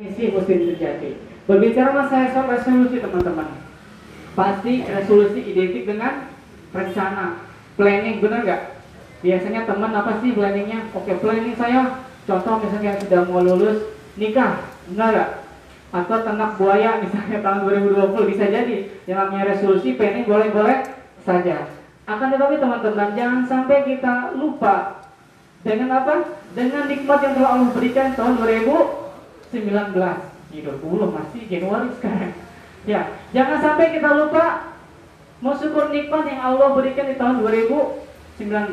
Misi 0.00 0.32
muslim 0.32 0.64
sejati. 0.64 1.12
Berbicara 1.44 1.92
masalah 1.92 2.56
resolusi 2.56 3.04
teman-teman, 3.04 3.52
pasti 4.32 4.80
resolusi 4.88 5.44
identik 5.44 5.84
dengan 5.84 6.32
rencana, 6.72 7.44
planning, 7.76 8.16
benar 8.24 8.40
nggak? 8.48 8.62
Biasanya 9.20 9.68
teman 9.68 9.92
apa 9.92 10.24
sih 10.24 10.32
planningnya? 10.32 10.88
Oke, 10.96 11.20
planning 11.20 11.52
saya, 11.52 12.00
contoh 12.24 12.64
misalnya 12.64 12.96
sudah 12.96 13.28
mau 13.28 13.44
lulus 13.44 13.92
nikah, 14.16 14.72
benar 14.88 15.08
nggak? 15.12 15.30
Atau 15.92 16.16
ternak 16.24 16.56
buaya 16.56 16.96
misalnya 17.04 17.44
tahun 17.44 17.60
2020 17.68 18.30
bisa 18.32 18.44
jadi. 18.48 18.76
Yang 19.04 19.16
namanya 19.20 19.44
resolusi, 19.52 20.00
planning 20.00 20.24
boleh-boleh 20.24 20.96
saja. 21.28 21.68
Akan 22.08 22.32
tetapi 22.32 22.56
teman-teman, 22.56 23.12
jangan 23.12 23.40
sampai 23.44 23.84
kita 23.84 24.32
lupa 24.32 25.04
dengan 25.60 25.92
apa? 25.92 26.40
Dengan 26.56 26.88
nikmat 26.88 27.20
yang 27.20 27.34
telah 27.36 27.50
Allah 27.52 27.68
berikan 27.76 28.16
tahun 28.16 28.40
2000 28.40 28.99
19 29.50 29.94
20 30.50 31.14
masih 31.14 31.42
Januari 31.46 31.88
sekarang. 31.98 32.34
Ya 32.88 33.12
jangan 33.30 33.58
sampai 33.60 33.92
kita 33.92 34.08
lupa 34.16 34.74
mau 35.44 35.52
syukur 35.52 35.92
nikmat 35.92 36.26
yang 36.26 36.40
Allah 36.40 36.74
berikan 36.74 37.06
di 37.06 37.16
tahun 37.16 37.44
2019 37.44 38.72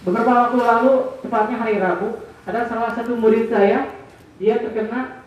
beberapa 0.00 0.32
waktu 0.32 0.58
lalu 0.58 0.94
tepatnya 1.22 1.56
hari 1.60 1.76
Rabu 1.78 2.24
ada 2.48 2.66
salah 2.66 2.90
satu 2.96 3.14
murid 3.14 3.52
saya 3.52 3.94
dia 4.40 4.58
terkena 4.58 5.22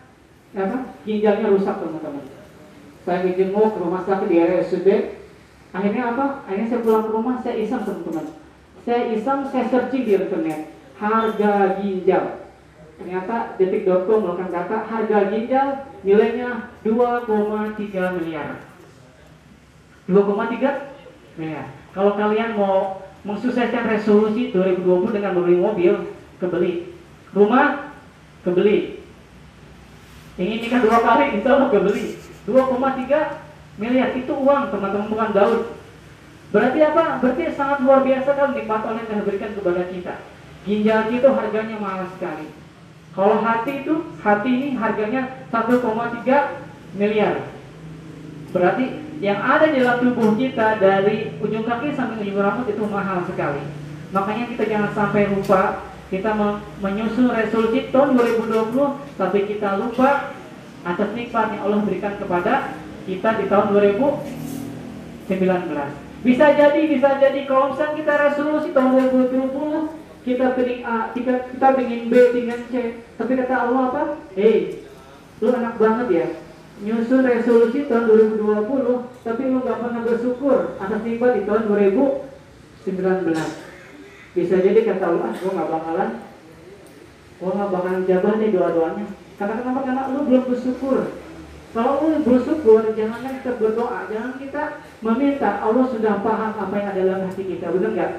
apa 0.54 0.78
ginjalnya 1.02 1.50
rusak 1.50 1.76
teman-teman. 1.82 2.24
Saya 3.04 3.26
dijenguk 3.26 3.74
ke 3.74 3.78
rumah 3.80 4.02
sakit 4.06 4.28
di 4.28 4.36
RSUD 4.38 4.88
akhirnya 5.74 6.02
apa? 6.14 6.46
Akhirnya 6.46 6.68
saya 6.70 6.80
pulang 6.84 7.04
ke 7.06 7.10
rumah 7.10 7.34
saya 7.42 7.54
iseng 7.58 7.82
teman-teman. 7.82 8.26
Saya 8.84 9.02
iseng 9.14 9.40
saya 9.50 9.64
searching 9.72 10.04
di 10.04 10.12
internet. 10.14 10.60
Harga 10.94 11.82
ginjal 11.82 12.43
ternyata 12.94 13.58
detik.com 13.58 14.22
melakukan 14.22 14.50
data 14.54 14.76
harga 14.86 15.18
ginjal 15.34 15.68
nilainya 16.06 16.70
2,3 16.86 18.16
miliar. 18.20 18.62
2,3 20.06 21.40
miliar. 21.40 21.66
Kalau 21.90 22.12
kalian 22.14 22.54
mau 22.54 23.02
mensukseskan 23.24 23.88
resolusi 23.88 24.52
2020 24.52 25.16
dengan 25.16 25.32
membeli 25.34 25.58
mobil 25.58 25.92
kebeli. 26.38 26.94
Rumah 27.34 27.90
kebeli. 28.46 29.02
Ingin 30.34 30.58
nikah 30.66 30.82
dua 30.82 30.98
kali 31.02 31.38
insya 31.38 31.50
Allah 31.58 31.70
kebeli. 31.70 32.18
2,3 32.46 33.80
miliar 33.80 34.10
itu 34.14 34.32
uang 34.34 34.70
teman-teman 34.70 35.10
bukan 35.10 35.30
daun. 35.34 35.60
Berarti 36.54 36.78
apa? 36.86 37.18
berarti 37.18 37.50
sangat 37.50 37.82
luar 37.82 38.06
biasa 38.06 38.30
kalau 38.30 38.54
nikmat 38.54 38.82
Allah 38.86 39.02
yang 39.10 39.26
berikan 39.26 39.50
kepada 39.58 39.82
kita. 39.90 40.14
Ginjal 40.62 41.10
itu 41.10 41.28
harganya 41.34 41.76
mahal 41.82 42.06
sekali 42.14 42.46
kalau 43.14 43.38
hati 43.38 43.86
itu, 43.86 43.94
hati 44.18 44.50
ini 44.50 44.68
harganya 44.74 45.46
1,3 45.54 46.98
miliar. 46.98 47.46
Berarti 48.50 48.84
yang 49.22 49.38
ada 49.38 49.70
di 49.70 49.78
dalam 49.78 50.02
tubuh 50.02 50.34
kita 50.34 50.82
dari 50.82 51.38
ujung 51.38 51.62
kaki 51.62 51.94
sampai 51.94 52.18
ujung 52.26 52.42
rambut 52.42 52.66
itu 52.66 52.82
mahal 52.90 53.22
sekali. 53.22 53.62
Makanya 54.10 54.44
kita 54.50 54.66
jangan 54.66 54.90
sampai 54.94 55.30
lupa 55.30 55.94
kita 56.10 56.30
menyusun 56.78 57.32
resolusi 57.32 57.90
tahun 57.90 58.14
2020 58.14 59.18
tapi 59.18 59.38
kita 59.50 59.80
lupa 59.82 60.36
atas 60.86 61.10
nikmat 61.16 61.56
yang 61.56 61.62
Allah 61.66 61.80
berikan 61.82 62.14
kepada 62.18 62.76
kita 63.06 63.28
di 63.40 63.44
tahun 63.50 63.74
2019. 65.30 65.30
Bisa 66.24 66.46
jadi, 66.56 66.80
bisa 66.88 67.10
jadi 67.18 67.40
kalau 67.48 67.74
misalnya 67.74 67.94
kita 67.98 68.12
resolusi 68.30 68.68
tahun 68.70 68.90
2020 69.18 70.03
kita 70.24 70.56
pengen 70.56 70.80
A, 70.88 71.12
kita, 71.12 71.52
kita 71.52 71.68
pengen 71.76 72.08
B, 72.08 72.14
pengen 72.32 72.60
C. 72.72 72.74
Tapi 73.20 73.32
kata 73.36 73.54
Allah 73.68 73.82
apa? 73.92 74.02
Hei, 74.32 74.80
lu 75.44 75.52
enak 75.52 75.76
banget 75.76 76.08
ya. 76.08 76.26
Nyusun 76.80 77.22
resolusi 77.28 77.86
tahun 77.86 78.34
2020, 78.40 79.20
tapi 79.22 79.42
lu 79.46 79.62
gak 79.62 79.78
pernah 79.84 80.00
bersyukur 80.02 80.74
atas 80.80 81.00
nikmat 81.04 81.38
di 81.38 81.42
tahun 81.44 81.62
2019. 81.68 83.36
Bisa 84.34 84.56
jadi 84.58 84.80
kata 84.82 85.04
Allah, 85.12 85.30
ah, 85.30 85.34
gua 85.38 85.52
gak 85.54 85.70
bakalan, 85.70 86.10
gua 87.38 87.50
gak 87.54 87.70
bakalan 87.70 88.08
jabah 88.08 88.34
nih 88.40 88.50
doa-doanya. 88.50 89.06
Karena 89.38 89.54
kenapa? 89.60 89.80
Karena 89.86 90.02
lu 90.10 90.20
belum 90.26 90.44
bersyukur. 90.50 90.98
Kalau 91.76 91.92
lu 92.00 92.18
bersyukur, 92.24 92.80
jangan 92.96 93.22
kita 93.28 93.52
berdoa, 93.60 94.08
jangan 94.08 94.32
kita 94.40 94.62
meminta 95.04 95.60
Allah 95.60 95.84
sudah 95.92 96.24
paham 96.24 96.52
apa 96.58 96.74
yang 96.80 96.88
ada 96.90 97.02
dalam 97.04 97.22
hati 97.28 97.42
kita, 97.44 97.70
benar 97.70 97.90
nggak? 97.92 98.12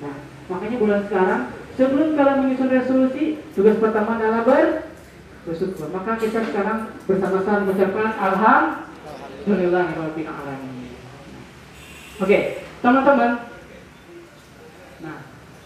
Nah, 0.00 0.31
Makanya 0.50 0.76
bulan 0.78 1.00
sekarang 1.06 1.42
sebelum 1.78 2.18
kalian 2.18 2.38
menyusun 2.42 2.70
resolusi, 2.70 3.24
tugas 3.54 3.78
pertama 3.78 4.18
adalah 4.18 4.42
ber 4.42 4.66
bersyukur. 5.42 5.90
Maka 5.90 6.18
kita 6.18 6.40
sekarang 6.50 6.94
bersama-sama 7.06 7.66
mengucapkan 7.66 8.10
alhamdulillah 8.14 9.84
alamin. 9.94 10.94
Oke, 12.22 12.38
teman-teman. 12.78 13.30
Nah, 15.02 15.18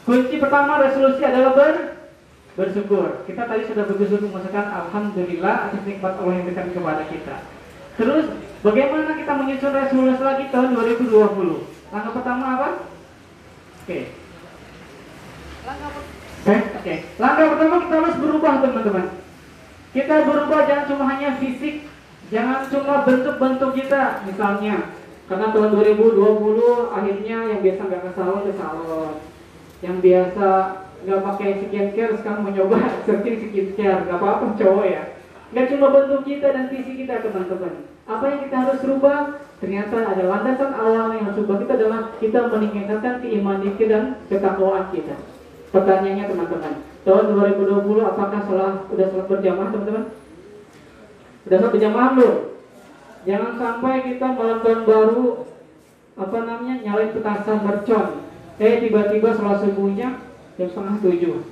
kunci 0.08 0.36
pertama 0.40 0.80
resolusi 0.80 1.20
adalah 1.20 1.52
ber 1.52 1.74
bersyukur. 2.56 3.28
Kita 3.28 3.44
tadi 3.44 3.68
sudah 3.68 3.84
bersyukur 3.84 4.32
mengucapkan 4.32 4.66
alhamdulillah 4.72 5.68
atas 5.68 5.84
nikmat 5.84 6.16
Allah 6.16 6.32
yang 6.40 6.44
berikan 6.48 6.72
kepada 6.72 7.04
kita. 7.12 7.36
Terus 7.96 8.24
bagaimana 8.64 9.16
kita 9.16 9.32
menyusun 9.36 9.72
resolusi 9.72 10.22
lagi 10.24 10.44
tahun 10.48 10.72
2020? 10.72 11.12
Langkah 11.92 12.12
pertama 12.16 12.44
apa? 12.56 12.68
Oke, 13.84 14.25
Eh, 16.46 16.60
okay. 16.78 16.96
Langkah 17.18 17.58
pertama 17.58 17.82
kita 17.82 17.94
harus 17.98 18.16
berubah 18.22 18.62
teman-teman. 18.62 19.06
Kita 19.90 20.14
berubah 20.22 20.60
jangan 20.62 20.86
cuma 20.86 21.04
hanya 21.10 21.30
fisik, 21.42 21.90
jangan 22.30 22.70
cuma 22.70 23.02
bentuk-bentuk 23.02 23.74
kita. 23.74 24.22
Misalnya, 24.30 24.94
karena 25.26 25.46
tahun 25.50 25.70
2020 25.74 26.94
akhirnya 26.94 27.38
yang 27.50 27.60
biasa 27.66 27.80
nggak 27.82 28.02
ke 28.06 28.10
salon 28.14 28.40
ke 28.46 28.52
salon, 28.54 29.12
yang 29.82 29.96
biasa 29.98 30.48
nggak 31.02 31.22
pakai 31.34 31.50
skincare 31.66 32.14
sekarang 32.14 32.42
mencoba 32.46 32.78
searching 33.10 33.36
skincare, 33.50 34.06
nggak 34.06 34.18
apa-apa 34.22 34.54
cowok 34.54 34.86
ya. 34.86 35.02
Nggak 35.50 35.66
cuma 35.74 35.86
bentuk 35.90 36.22
kita 36.30 36.46
dan 36.54 36.70
visi 36.70 36.92
kita 36.94 37.26
teman-teman. 37.26 37.90
Apa 38.06 38.24
yang 38.30 38.40
kita 38.46 38.56
harus 38.62 38.80
rubah? 38.86 39.42
Ternyata 39.58 40.14
ada 40.14 40.22
landasan 40.30 40.78
awal 40.78 41.10
yang 41.16 41.26
harus 41.26 41.42
kita 41.42 41.74
adalah 41.74 42.14
kita 42.22 42.38
meningkatkan 42.54 43.18
keimanan 43.18 43.74
kita 43.74 43.90
dan 43.90 44.04
ketakwaan 44.30 44.94
kita. 44.94 45.16
Pertanyaannya 45.76 46.24
teman-teman, 46.24 46.74
tahun 47.04 47.24
2020 47.36 48.00
apakah 48.00 48.40
salah 48.48 48.88
sudah 48.88 49.06
salat 49.12 49.28
berjamaah 49.28 49.68
teman-teman? 49.68 50.04
Sudah 51.44 51.56
salat 51.60 51.72
berjamaah 51.76 52.08
belum? 52.16 52.36
Jangan 53.28 53.52
sampai 53.60 53.94
kita 54.08 54.26
malam 54.32 54.64
tahun 54.64 54.80
baru 54.88 55.44
apa 56.16 56.38
namanya 56.48 56.74
nyalain 56.80 57.12
petasan 57.12 57.60
mercon. 57.60 58.24
Eh 58.56 58.88
tiba-tiba 58.88 59.36
salat 59.36 59.68
subuhnya 59.68 60.16
jam 60.56 60.68
setengah 60.72 60.96
tujuh. 61.04 61.44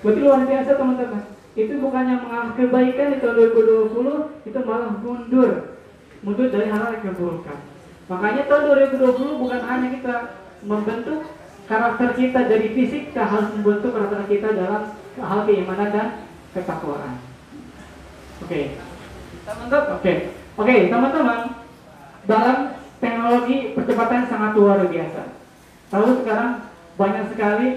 Berarti 0.00 0.20
luar 0.24 0.40
biasa 0.48 0.70
teman-teman. 0.80 1.22
Itu 1.52 1.72
bukannya 1.76 2.14
mengalami 2.24 2.52
kebaikan 2.56 3.12
di 3.12 3.18
tahun 3.20 3.36
2020, 3.52 4.48
itu 4.48 4.58
malah 4.64 4.96
mundur. 4.96 5.76
Mundur 6.24 6.48
dari 6.48 6.72
hal 6.72 6.88
yang 6.88 7.04
keburukan. 7.04 7.58
Makanya 8.08 8.48
tahun 8.48 8.62
2020 8.96 9.42
bukan 9.44 9.60
hanya 9.60 9.88
kita 9.92 10.16
membentuk 10.64 11.20
karakter 11.64 12.08
kita 12.16 12.40
dari 12.48 12.68
fisik 12.76 13.16
ke 13.16 13.20
harus 13.20 13.48
membentuk 13.56 13.96
karakter 13.96 14.24
kita 14.28 14.48
dalam 14.52 14.82
hal 15.20 15.40
keimanan 15.48 15.88
dan 15.92 16.08
ketakwaan. 16.52 17.16
Oke, 18.44 18.48
okay. 18.48 18.64
Oke, 19.44 19.76
okay. 20.00 20.16
oke 20.56 20.64
okay, 20.64 20.78
teman-teman. 20.92 21.40
Dalam 22.24 22.56
teknologi 23.00 23.76
percepatan 23.76 24.28
sangat 24.28 24.52
luar 24.56 24.80
biasa. 24.84 25.22
Lalu 25.92 26.08
sekarang 26.24 26.50
banyak 26.96 27.24
sekali 27.32 27.68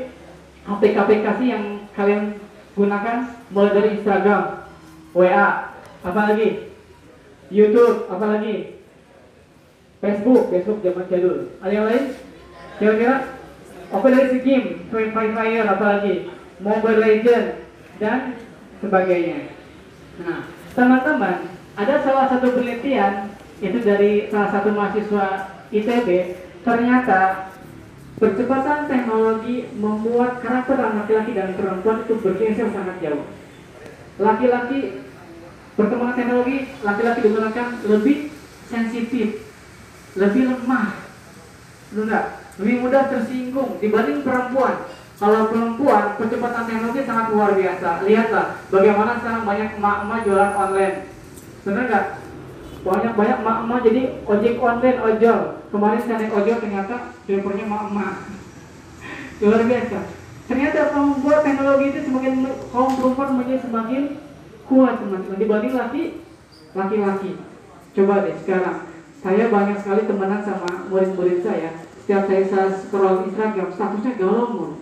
aplikasi 0.67 1.45
yang 1.47 1.63
kalian 1.95 2.39
gunakan 2.75 3.17
mulai 3.51 3.71
dari 3.73 3.89
Instagram, 3.99 4.67
WA, 5.15 5.73
apalagi 6.03 6.69
YouTube, 7.47 8.11
apalagi 8.11 8.79
Facebook, 10.03 10.51
Facebook 10.53 10.79
zaman 10.83 11.09
jadul. 11.09 11.51
Ada 11.63 11.73
yang 11.73 11.87
lain? 11.89 12.05
Kira-kira 12.77 13.36
Dari 13.87 14.27
segi 14.33 14.39
game, 14.43 14.67
Free 14.91 15.11
Fire 15.11 15.67
apalagi, 15.67 16.27
Mobile 16.59 16.99
Legend 16.99 17.45
dan 18.03 18.35
sebagainya. 18.83 19.51
Nah, 20.19 20.49
teman-teman, 20.75 21.47
ada 21.77 21.95
salah 22.03 22.25
satu 22.27 22.57
penelitian 22.57 23.31
itu 23.63 23.77
dari 23.81 24.27
salah 24.27 24.49
satu 24.51 24.73
mahasiswa 24.73 25.53
ITB, 25.69 26.07
ternyata 26.65 27.51
percepatan 28.17 28.89
teknologi 28.89 29.69
membuat 29.77 30.41
karakter 30.41 30.77
laki-laki 30.81 31.31
dan 31.37 31.53
perempuan 31.53 32.01
itu 32.03 32.17
bergeser 32.17 32.73
sangat 32.73 32.97
jauh. 32.99 33.25
Laki-laki 34.17 35.05
perkembangan 35.77 36.17
teknologi, 36.17 36.57
laki-laki 36.81 37.19
digunakan 37.21 37.67
lebih 37.85 38.17
sensitif, 38.65 39.45
lebih 40.17 40.43
lemah, 40.49 40.97
enggak? 41.93 42.46
Lebih 42.57 42.75
mudah 42.81 43.09
tersinggung 43.09 43.77
dibanding 43.77 44.25
perempuan. 44.25 44.89
Kalau 45.17 45.49
perempuan, 45.49 46.13
percepatan 46.13 46.63
teknologi 46.69 47.01
sangat 47.01 47.33
luar 47.33 47.57
biasa. 47.57 48.05
Lihatlah 48.05 48.61
bagaimana 48.69 49.17
sekarang 49.17 49.43
banyak 49.49 49.69
emak-emak 49.81 50.19
jualan 50.29 50.53
online. 50.53 50.97
Benar 51.65 51.83
nggak? 51.89 52.05
Banyak-banyak 52.85 53.37
emak-emak 53.41 53.79
jadi 53.81 54.01
ojek 54.29 54.55
online, 54.61 54.99
ojol. 55.01 55.39
Kemarin 55.73 56.01
saya 56.05 56.17
naik 56.21 56.37
ojol 56.37 56.57
ternyata 56.61 56.95
drivernya 57.25 57.65
emak-emak. 57.65 58.13
Luar 59.41 59.61
biasa. 59.65 59.99
Ternyata 60.47 60.79
membuat 60.95 61.39
teknologi 61.43 61.85
itu 61.91 61.99
semakin 62.07 62.33
kaum 62.71 62.91
perempuan 62.95 63.35
menjadi 63.35 63.59
semakin 63.67 64.01
kuat 64.69 64.95
teman-teman 65.01 65.39
dibanding 65.41 65.73
laki 65.75 66.03
laki-laki. 66.77 67.31
Coba 67.97 68.21
deh 68.21 68.37
sekarang 68.45 68.77
saya 69.17 69.49
banyak 69.49 69.77
sekali 69.81 70.05
temenan 70.05 70.45
sama 70.45 70.87
murid-murid 70.93 71.41
saya. 71.41 71.86
Setiap 72.07 72.23
saya, 72.23 72.47
saya 72.47 72.71
scroll 72.71 73.27
Instagram, 73.27 73.67
statusnya 73.67 74.15
galau 74.15 74.47
mulu 74.55 74.79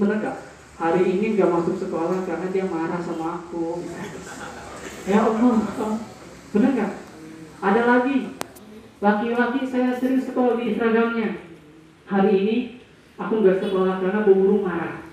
bener 0.00 0.16
gak? 0.24 0.36
hari 0.80 1.04
ini 1.04 1.36
gak 1.36 1.52
masuk 1.52 1.76
sekolah 1.76 2.24
karena 2.24 2.48
dia 2.48 2.64
marah 2.64 2.96
sama 3.04 3.36
aku. 3.36 3.84
Ya 5.04 5.28
Allah. 5.28 5.60
Bener 6.56 6.70
gak? 6.72 6.92
ada 7.60 7.82
lagi. 7.84 8.32
Laki-laki 9.04 9.60
saya 9.68 9.92
sering 10.00 10.24
sekolah 10.24 10.56
di 10.56 10.72
Instagramnya. 10.72 11.36
Hari 12.08 12.32
ini 12.32 12.56
aku 13.20 13.44
gak 13.44 13.60
sekolah 13.68 14.00
karena 14.00 14.24
burung 14.24 14.64
marah. 14.64 15.04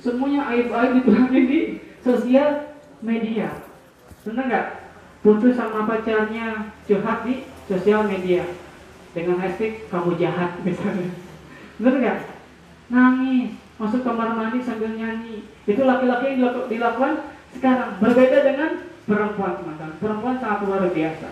Semuanya 0.00 0.56
aib-aib 0.56 1.04
dituangin 1.04 1.44
di 1.52 1.60
sosial 2.00 2.80
media. 3.04 3.60
Bener 4.24 4.48
gak? 4.48 4.68
putus 5.20 5.52
sama 5.52 5.84
pacarnya 5.84 6.72
curhat 6.88 7.28
di 7.28 7.44
sosial 7.68 8.08
media 8.08 8.61
dengan 9.12 9.36
hashtag 9.40 9.86
kamu 9.92 10.16
jahat 10.16 10.56
misalnya 10.66 11.12
bener 11.80 11.96
gak? 12.00 12.18
nangis 12.92 13.62
masuk 13.82 14.06
kamar 14.06 14.38
mandi 14.38 14.62
sambil 14.62 14.94
nyanyi. 14.94 15.42
Itu 15.66 15.82
laki-laki 15.82 16.38
yang 16.38 16.54
dilakukan 16.70 17.34
sekarang. 17.50 17.98
Berbeda 17.98 18.38
dengan 18.46 18.70
perempuan, 19.10 19.58
teman-teman. 19.58 19.98
Perempuan 19.98 20.36
sangat 20.38 20.58
luar 20.62 20.86
biasa. 20.86 21.28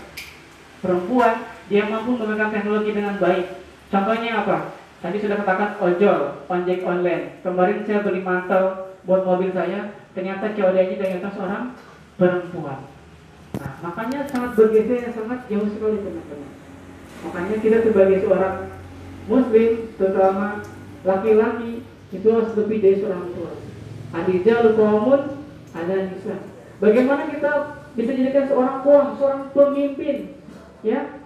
Perempuan, 0.83 1.35
dia 1.71 1.87
mampu 1.87 2.19
menggunakan 2.19 2.51
teknologi 2.51 2.91
dengan 2.91 3.15
baik. 3.23 3.47
Contohnya 3.93 4.31
apa? 4.43 4.57
Tadi 5.01 5.17
sudah 5.23 5.37
katakan 5.41 5.71
ojol, 5.79 6.21
ojek 6.51 6.81
online. 6.83 7.41
Kemarin 7.47 7.87
saya 7.87 8.05
beli 8.05 8.21
mantel 8.21 8.93
buat 9.07 9.23
mobil 9.25 9.55
saya, 9.55 9.97
ternyata 10.13 10.53
COD-nya 10.53 10.97
ternyata 10.99 11.29
seorang 11.33 11.73
perempuan. 12.21 12.85
Nah, 13.57 13.73
makanya 13.81 14.29
sangat 14.29 14.55
bergeser, 14.59 15.09
sangat 15.11 15.49
jauh 15.49 15.69
sekali 15.73 16.05
teman-teman. 16.05 16.60
Makanya 17.21 17.57
kita 17.61 17.79
sebagai 17.85 18.25
seorang 18.25 18.57
muslim, 19.29 19.71
terutama 20.01 20.65
laki-laki, 21.05 21.85
itu 22.11 22.27
harus 22.27 22.53
lebih 22.57 22.79
dari 22.83 22.97
seorang 22.99 23.31
tua. 23.37 23.53
Adijal 24.11 24.75
kaumun 24.75 25.23
ada 25.71 25.95
nisa. 26.11 26.37
Bagaimana 26.83 27.31
kita 27.31 27.53
bisa 27.95 28.11
jadikan 28.17 28.47
seorang 28.51 28.77
kaum, 28.83 29.07
seorang 29.21 29.43
pemimpin, 29.53 30.35
ya? 30.83 31.21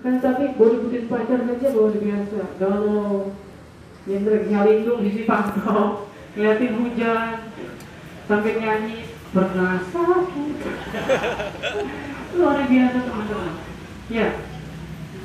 Kan 0.00 0.18
tapi 0.18 0.56
boleh 0.56 0.80
putus 0.84 1.06
pacar 1.06 1.44
saja 1.44 1.66
luar 1.76 1.94
biasa. 1.94 2.40
Kalau 2.56 3.32
yang 4.08 4.24
nyalindung 4.24 5.00
di 5.04 5.10
si 5.12 5.22
pantau, 5.28 6.08
ngeliatin 6.34 6.76
hujan, 6.76 7.52
sampai 8.26 8.52
nyanyi 8.58 8.98
pernah 9.30 9.78
sakit. 9.88 10.56
luar 12.36 12.58
biasa 12.66 12.98
teman-teman. 13.06 13.54
Ya. 14.10 14.49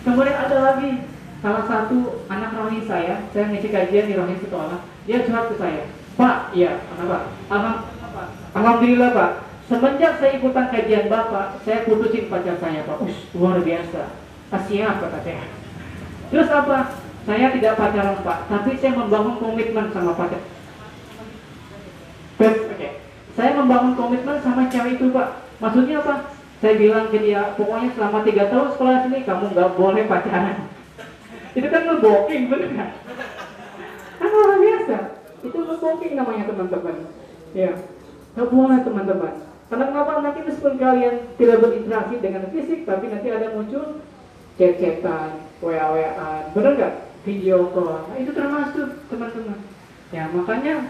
Kemudian 0.06 0.38
ada 0.38 0.58
lagi 0.62 1.02
salah 1.42 1.66
satu 1.66 2.22
anak 2.30 2.54
rohani 2.54 2.86
saya, 2.86 3.26
saya 3.34 3.50
ngisi 3.50 3.74
kajian 3.74 4.06
di 4.06 4.14
rohani 4.14 4.38
sekolah, 4.38 4.86
dia 5.10 5.26
curhat 5.26 5.50
ke 5.50 5.56
saya, 5.58 5.90
Pak, 6.14 6.54
iya, 6.54 6.86
kenapa? 6.94 7.34
Alham, 7.50 7.76
Alhamdulillah 8.54 9.10
Pak, 9.18 9.32
semenjak 9.66 10.22
saya 10.22 10.38
ikutan 10.38 10.70
kajian 10.70 11.10
Bapak, 11.10 11.58
saya 11.66 11.90
putusin 11.90 12.30
pacar 12.30 12.62
saya 12.62 12.86
Pak, 12.86 13.02
Ush, 13.02 13.34
luar 13.34 13.66
biasa, 13.66 14.14
siap 14.70 14.96
kata 15.02 15.20
saya. 15.26 15.46
Terus 16.30 16.50
apa? 16.54 16.78
Saya 17.26 17.50
tidak 17.58 17.74
pacaran 17.74 18.22
Pak, 18.22 18.38
tapi 18.46 18.78
saya 18.78 18.94
membangun 18.94 19.42
komitmen 19.42 19.90
sama 19.90 20.14
pacar. 20.14 20.42
Oke, 22.38 22.52
okay. 22.78 22.92
saya 23.34 23.58
membangun 23.58 23.98
komitmen 23.98 24.38
sama 24.46 24.70
cewek 24.70 25.02
itu 25.02 25.10
Pak. 25.10 25.42
Maksudnya 25.58 26.06
apa? 26.06 26.35
Saya 26.66 26.82
bilang 26.82 27.14
ke 27.14 27.22
dia, 27.22 27.54
pokoknya 27.54 27.94
selama 27.94 28.26
tiga 28.26 28.50
tahun 28.50 28.74
sekolah 28.74 29.06
sini 29.06 29.22
kamu 29.22 29.54
nggak 29.54 29.78
boleh 29.78 30.04
pacaran. 30.10 30.66
Itu 31.54 31.70
kan 31.70 31.82
ngebooking 31.86 32.50
bener 32.50 32.74
kan 32.74 32.90
kan 34.18 34.28
luar 34.34 34.58
biasa. 34.58 34.98
Itu 35.46 35.58
ngebooking 35.62 36.18
namanya 36.18 36.50
teman-teman. 36.50 37.06
Ya. 37.54 37.78
Nggak 38.34 38.50
boleh 38.50 38.80
teman-teman. 38.82 39.34
Karena 39.70 39.86
kenapa? 39.94 40.12
Nanti 40.26 40.40
meskipun 40.42 40.76
kalian 40.82 41.16
tidak 41.38 41.62
berinteraksi 41.62 42.16
dengan 42.18 42.50
fisik 42.50 42.80
tapi 42.90 43.14
nanti 43.14 43.28
ada 43.30 43.48
muncul 43.54 44.02
chat-chatan 44.58 45.46
wa-waan 45.62 46.50
bener 46.50 46.72
nggak? 46.82 46.94
Video 47.30 47.70
call. 47.78 48.10
Nah, 48.10 48.18
itu 48.18 48.34
termasuk 48.34 49.06
teman-teman. 49.14 49.62
Ya 50.10 50.34
makanya 50.34 50.90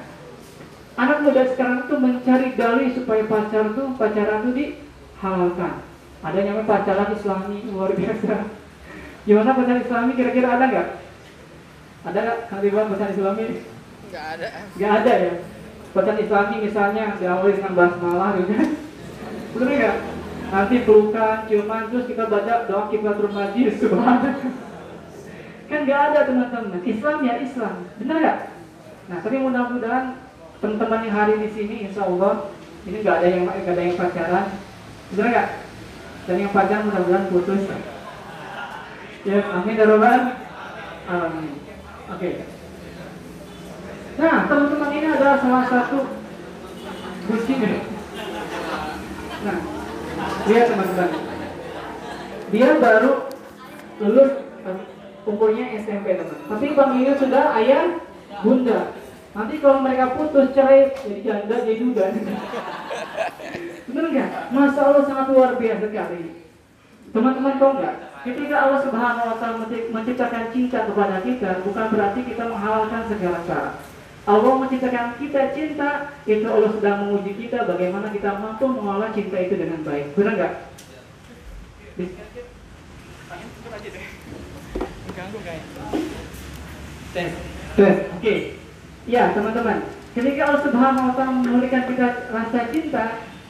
anak 0.96 1.20
muda 1.20 1.44
sekarang 1.52 1.84
tuh 1.92 2.00
mencari 2.00 2.56
dalih 2.56 2.96
supaya 2.96 3.28
pacar 3.28 3.76
tuh 3.76 3.92
pacaran 4.00 4.48
tuh 4.48 4.85
dihalalkan 5.16 5.74
ada 6.26 6.38
yang 6.42 6.48
namanya 6.58 6.70
pacaran 6.70 7.10
islami 7.16 7.58
luar 7.72 7.92
biasa 7.96 8.66
Gimana 9.26 9.58
pesan 9.58 9.82
Islami 9.82 10.12
kira-kira 10.14 10.48
ada 10.54 10.66
nggak? 10.70 10.90
Ada 12.06 12.20
nggak 12.22 12.40
Kang 12.46 12.62
Ridwan 12.62 12.94
pesan 12.94 13.10
Islami? 13.18 13.46
Nggak 14.14 14.26
ada. 14.38 14.48
Nggak 14.78 14.94
ada 15.02 15.14
ya. 15.18 15.34
Pesan 15.98 16.18
Islami 16.22 16.56
misalnya 16.62 17.04
diawali 17.18 17.58
dengan 17.58 17.74
basmalah 17.74 18.30
gitu 18.38 18.54
kan? 18.54 18.70
Betul 19.58 19.70
nggak? 19.82 19.98
Nanti 20.46 20.76
pelukan, 20.86 21.38
ciuman, 21.50 21.84
terus 21.90 22.06
kita 22.06 22.30
baca 22.30 22.54
doa 22.70 22.84
kiflatul 22.94 23.34
majid, 23.34 23.74
subhanallah. 23.82 24.54
Kan 25.66 25.80
nggak 25.90 26.02
ada 26.14 26.20
teman-teman. 26.30 26.86
Islam 26.86 27.18
ya 27.26 27.34
Islam, 27.42 27.74
benar 27.98 28.18
nggak? 28.22 28.40
Nah, 29.10 29.18
tapi 29.26 29.36
mudah-mudahan 29.42 30.06
teman-teman 30.62 31.02
yang 31.02 31.16
hari 31.18 31.34
di 31.42 31.50
sini, 31.50 31.90
insya 31.90 32.06
Allah 32.06 32.54
ini 32.86 33.02
nggak 33.02 33.16
ada 33.18 33.26
yang 33.26 33.50
nggak 33.50 33.74
ada 33.74 33.82
yang 33.82 33.98
pacaran, 33.98 34.46
benar 35.16 35.32
nggak? 35.32 35.50
Dan 36.26 36.42
yang 36.44 36.52
pacaran 36.52 36.86
mudah-mudahan 36.92 37.32
putus. 37.32 37.64
Ya, 39.26 39.40
amin 39.58 39.80
ya 39.80 39.86
Amin. 41.06 41.52
Oke. 42.12 42.30
Nah, 44.16 44.36
teman-teman 44.48 44.96
ini 44.96 45.08
adalah 45.10 45.38
salah 45.42 45.66
satu 45.66 46.00
bukti 47.26 47.54
Nah, 49.46 49.58
lihat 50.50 50.66
teman-teman. 50.70 51.10
Dia 52.54 52.70
baru 52.78 53.12
lulus 54.02 54.32
umurnya 55.26 55.66
SMP 55.82 56.20
teman. 56.20 56.40
Tapi 56.46 56.66
Bang 56.78 56.92
ini 57.02 57.14
sudah 57.18 57.58
ayah 57.64 58.02
bunda. 58.46 58.94
Nanti 59.36 59.60
kalau 59.60 59.84
mereka 59.84 60.16
putus 60.16 60.56
cerai 60.56 60.96
jadi 60.96 61.22
janda 61.22 61.56
jadi 61.66 61.80
duda. 61.82 62.06
Benar 63.96 64.12
nggak? 64.12 64.30
Masa 64.52 64.80
Allah 64.92 65.04
sangat 65.08 65.28
luar 65.32 65.56
biasa 65.56 65.88
sekali. 65.88 66.44
Teman-teman 67.16 67.56
tahu 67.56 67.72
nggak? 67.80 67.96
Ketika 68.28 68.56
Allah 68.60 68.80
Subhanahu 68.84 69.30
Wa 69.32 69.38
Taala 69.40 69.64
menciptakan 69.72 70.44
cinta 70.52 70.84
kepada 70.84 71.24
kita, 71.24 71.64
bukan 71.64 71.86
berarti 71.96 72.20
kita 72.28 72.44
menghalalkan 72.52 73.02
segala 73.08 73.40
cara. 73.48 73.72
Allah 74.26 74.54
menciptakan 74.60 75.16
kita 75.16 75.42
cinta, 75.56 75.90
itu 76.28 76.48
Allah 76.50 76.72
sedang 76.76 76.98
menguji 77.08 77.48
kita 77.48 77.64
bagaimana 77.64 78.12
kita 78.12 78.36
mampu 78.36 78.68
mengolah 78.68 79.16
cinta 79.16 79.38
itu 79.40 79.56
dengan 79.56 79.80
baik. 79.88 80.12
Benar 80.18 80.34
nggak? 80.36 80.54
Tes, 87.16 87.32
tes, 87.80 87.96
oke. 88.12 88.36
Ya 89.08 89.32
teman-teman, 89.32 89.88
ketika 90.12 90.42
Allah 90.52 90.62
Subhanahu 90.68 91.08
Wa 91.08 91.16
Taala 91.16 91.32
memberikan 91.48 91.84
kita 91.88 92.08
rasa 92.34 92.60
cinta, 92.76 93.06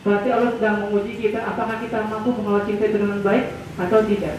Berarti 0.06 0.30
Allah 0.30 0.54
sedang 0.54 0.78
menguji 0.86 1.18
kita 1.18 1.42
apakah 1.42 1.82
kita 1.82 2.06
mampu 2.06 2.30
mengelola 2.30 2.62
cinta 2.70 2.86
itu 2.86 3.02
dengan 3.02 3.26
baik 3.26 3.58
atau 3.82 4.06
tidak. 4.06 4.38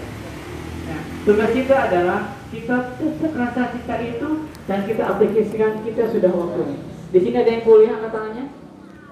Nah, 0.86 1.00
tugas 1.26 1.50
kita 1.50 1.74
adalah 1.90 2.38
kita 2.54 2.94
pupuk 2.94 3.34
rasa 3.34 3.74
cinta 3.74 3.98
itu 3.98 4.46
dan 4.70 4.86
kita 4.86 5.02
aplikasikan 5.02 5.82
kita 5.82 6.06
sudah 6.14 6.30
waktunya. 6.30 6.78
Di 7.10 7.18
sini 7.18 7.36
ada 7.42 7.50
yang 7.50 7.66
kuliah 7.66 7.98
angkat 7.98 8.14
tangannya? 8.14 8.44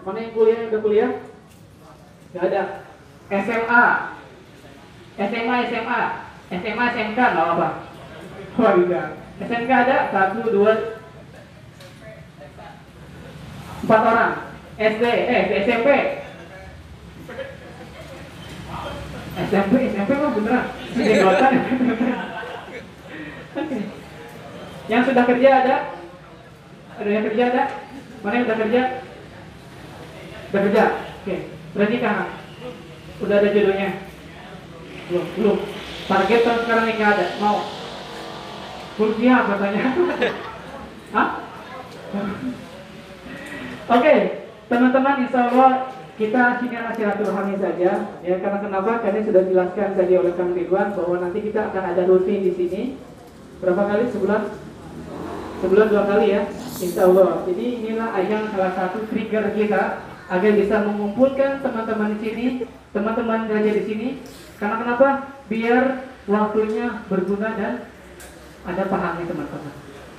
Mana 0.06 0.18
yang 0.22 0.30
kuliah 0.38 0.56
yang 0.62 0.70
udah 0.70 0.80
kuliah? 0.86 1.10
Gak 2.38 2.44
ada. 2.54 2.62
SMA, 3.34 3.84
SMA, 5.18 5.56
SMA, 5.74 6.00
SMA, 6.54 6.84
SMK 6.94 7.18
nggak 7.18 7.50
apa? 7.58 7.68
Oh 8.62 8.72
tidak. 8.78 9.08
SMK 9.42 9.70
ada 9.74 9.96
satu, 10.14 10.40
dua, 10.54 11.02
empat 13.82 14.02
orang. 14.06 14.32
SD, 14.78 15.02
eh 15.06 15.42
SMP 15.66 16.13
SMP 19.34 19.72
SMP 19.90 20.10
mah 20.14 20.30
beneran 20.30 20.64
jenggotan 20.94 21.52
yang 24.92 25.02
sudah 25.02 25.24
kerja 25.24 25.50
ada 25.64 25.76
Ada 26.94 27.10
yang 27.10 27.24
kerja 27.26 27.42
ada? 27.50 27.64
Mana 28.22 28.34
yang 28.38 28.46
udah 28.46 28.58
kerja? 28.62 28.82
Udah 30.54 30.60
kerja? 30.70 30.84
Oke. 30.94 31.36
Berarti 31.74 31.96
kan 31.98 32.30
udah 33.18 33.36
ada 33.42 33.48
jodohnya? 33.50 33.90
Belum, 35.10 35.26
belum. 35.34 35.58
Target 36.06 36.40
tahun 36.46 36.58
sekarang 36.62 36.86
ini 36.86 37.02
ada. 37.02 37.26
Mau? 37.42 37.66
Kuliah 38.94 39.42
katanya. 39.42 39.82
Hah? 41.18 41.28
Oke, 43.98 44.14
teman-teman 44.70 45.26
insya 45.26 45.50
Allah 45.50 45.93
kita 46.14 46.62
akan 46.62 46.94
silaturahmi 46.94 47.54
saja 47.58 47.90
ya. 48.22 48.34
Karena 48.38 48.58
kenapa? 48.62 49.02
Karena 49.02 49.26
sudah 49.26 49.42
dijelaskan 49.42 49.98
tadi 49.98 50.14
oleh 50.14 50.32
Kang 50.38 50.54
Ridwan 50.54 50.94
bahwa 50.94 51.16
nanti 51.18 51.38
kita 51.42 51.74
akan 51.74 51.82
ada 51.90 52.02
rutin 52.06 52.46
di 52.46 52.52
sini. 52.54 52.82
Berapa 53.58 53.82
kali? 53.90 54.06
Sebulan? 54.14 54.42
Sebulan 55.62 55.86
dua 55.90 56.04
kali 56.06 56.26
ya 56.30 56.42
insya 56.78 57.10
Allah. 57.10 57.42
Jadi 57.48 57.64
inilah 57.82 58.08
ayang 58.14 58.46
salah 58.54 58.72
satu 58.78 59.06
trigger 59.10 59.54
kita 59.58 59.82
agar 60.30 60.52
bisa 60.54 60.76
mengumpulkan 60.86 61.60
teman-teman 61.60 62.16
di 62.16 62.18
sini 62.22 62.46
teman-teman 62.94 63.50
kerja 63.50 63.70
di 63.74 63.82
sini. 63.82 64.08
Karena 64.62 64.76
kenapa? 64.86 65.08
Biar 65.50 66.06
waktunya 66.30 67.02
berguna 67.10 67.48
dan 67.58 67.72
ada 68.64 68.82
pahamnya 68.86 69.26
teman-teman. 69.26 69.74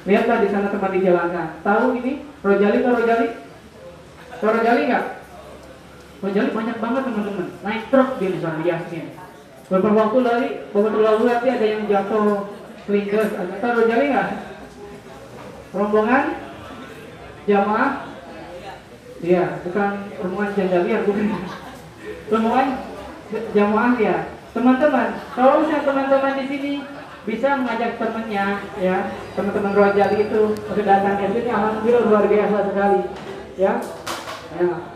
Lihatlah 0.06 0.38
di 0.44 0.50
sana 0.52 0.68
teman 0.70 0.92
dijalankan. 0.92 1.48
Tahu 1.64 1.86
ini? 2.04 2.28
Rojali 2.44 2.78
atau 2.84 2.94
Rojali? 3.00 3.28
Rojali 4.44 4.82
nggak 4.92 5.06
Rojali 6.24 6.50
banyak 6.55 6.77
banget 6.79 7.01
teman-teman 7.07 7.48
naik 7.63 7.84
truk 7.91 8.10
di 8.22 8.39
sana 8.39 8.62
beberapa 9.65 9.98
waktu 9.98 10.19
lagi 10.22 10.50
beberapa 10.69 11.00
lalu 11.01 11.22
nanti 11.25 11.48
ada 11.50 11.65
yang 11.65 11.84
jatuh 11.89 12.55
Lindes, 12.86 13.34
atau 13.34 13.81
Rojali 13.81 14.13
nggak? 14.13 14.29
Rombongan 15.74 16.24
jamaah 17.50 17.91
Iya, 19.25 19.57
bukan 19.65 19.91
rombongan 20.22 20.51
jandalian, 20.53 21.01
bukan. 21.07 21.27
Rombongan 22.31 22.67
jamaah 23.57 23.93
ya. 23.98 24.17
Teman-teman, 24.53 25.07
kalau 25.34 25.65
misalnya 25.65 25.84
teman-teman 25.84 26.34
di 26.39 26.45
sini 26.45 26.74
bisa 27.25 27.57
mengajak 27.57 27.98
temannya, 27.98 28.45
ya, 28.77 28.98
teman-teman 29.34 29.74
Rojali 29.74 30.29
itu 30.29 30.41
untuk 30.53 30.86
datang 30.86 31.17
ke 31.17 31.25
sini, 31.34 31.50
alhamdulillah 31.50 32.03
luar 32.05 32.25
biasa 32.29 32.57
sekali, 32.69 33.01
ya. 33.57 33.74
Ya. 34.62 34.95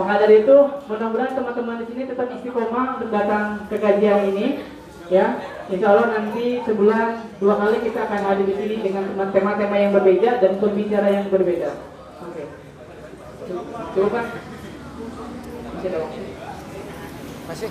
Maka 0.00 0.24
dari 0.24 0.48
itu, 0.48 0.56
mudah-mudahan 0.88 1.36
teman-teman 1.36 1.84
di 1.84 1.86
sini 1.92 2.02
tetap 2.08 2.32
istiqomah 2.32 2.96
untuk 2.96 3.12
datang 3.12 3.68
ke 3.68 3.76
kajian 3.76 4.32
ini, 4.32 4.64
ya 5.12 5.36
Insya 5.70 5.86
Allah 5.92 6.08
nanti 6.10 6.58
sebulan 6.66 7.36
dua 7.38 7.54
kali 7.60 7.78
kita 7.84 8.08
akan 8.08 8.20
hadir 8.26 8.46
di 8.48 8.54
sini 8.58 8.76
dengan 8.80 9.28
tema-tema 9.30 9.76
yang 9.78 9.92
berbeda 9.94 10.42
dan 10.42 10.58
pembicara 10.58 11.06
yang 11.14 11.30
berbeda. 11.30 11.76
Oke. 12.26 12.42
Okay. 12.42 12.46
Coba 13.94 14.08
Pak. 14.08 14.24
Masih 15.70 15.88
ada 15.92 15.98
waktu? 16.02 16.20
Masih. 17.46 17.68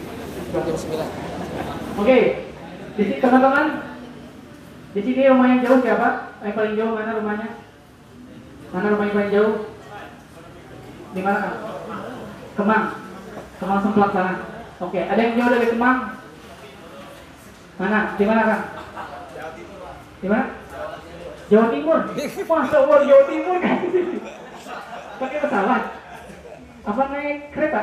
Jam 0.53 0.77
sembilan. 0.79 1.09
Oke. 1.09 2.05
Okay. 2.05 2.21
Di 2.95 3.01
sini 3.03 3.17
teman-teman. 3.19 3.67
Di 4.95 5.01
sini 5.03 5.21
rumah 5.27 5.47
yang 5.49 5.61
jauh 5.65 5.79
siapa? 5.83 6.09
Yang 6.39 6.55
paling 6.55 6.75
jauh 6.79 6.93
mana 6.95 7.11
rumahnya? 7.19 7.49
Mana 8.71 8.87
rumah 8.95 9.05
yang 9.09 9.15
paling 9.17 9.33
jauh? 9.35 9.55
Di 11.11 11.21
mana? 11.25 11.47
Kemang. 12.59 12.85
Kemang 13.63 13.79
semplak 13.79 14.11
sana. 14.11 14.33
Oke. 14.83 14.99
Ada 14.99 15.21
yang 15.23 15.33
jauh 15.39 15.51
dari 15.55 15.67
Kemang? 15.71 15.97
Mana? 17.79 17.99
Di 18.19 18.25
mana 18.27 18.41
kan? 18.43 18.61
Di 20.19 20.27
mana? 20.27 20.45
Jawa 21.49 21.67
Timur. 21.71 21.99
Masa 22.11 22.77
Allah 22.83 22.99
Jawa 23.07 23.23
Timur 23.31 23.57
kan? 23.63 23.77
Pakai 25.19 25.39
pesawat? 25.39 25.83
Apa 26.83 27.01
naik 27.11 27.37
kereta? 27.55 27.81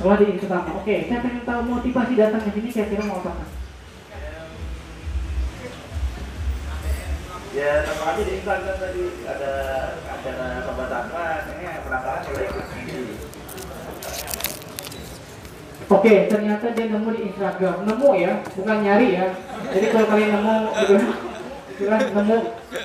Sekolah 0.00 0.16
di 0.16 0.40
pertama. 0.40 0.80
Oke, 0.80 0.94
saya 1.08 1.20
pengen 1.20 1.44
tahu 1.44 1.60
motivasi 1.68 2.16
datang 2.16 2.40
ke 2.40 2.50
sini 2.56 2.72
kira-kira 2.72 3.04
mau 3.04 3.20
apa? 3.20 3.44
Ya, 7.50 7.84
sama 7.84 8.14
aja 8.14 8.22
di 8.24 8.32
Instagram 8.40 8.76
tadi 8.78 9.04
ada 9.26 9.52
acara 10.08 10.46
sobat 10.64 10.92
Oke, 15.90 16.30
ternyata 16.30 16.70
dia 16.70 16.86
nemu 16.86 17.08
di 17.18 17.20
Instagram. 17.34 17.82
Nemu 17.82 18.08
ya, 18.14 18.32
bukan 18.54 18.76
nyari 18.78 19.08
ya. 19.18 19.26
Jadi 19.74 19.86
kalau 19.90 20.06
kalian 20.06 20.30
nemu 20.38 20.56
gitu, 20.70 20.94
nemu 21.82 22.36